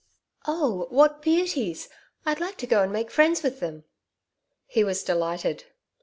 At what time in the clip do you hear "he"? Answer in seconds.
4.65-4.83